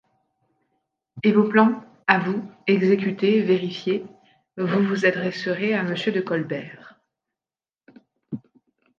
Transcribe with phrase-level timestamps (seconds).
[1.21, 4.03] Et vos plans, à vous, exécutés, vérifiés,
[4.57, 5.93] vous vous adresserez à M.
[5.95, 6.99] de Colbert.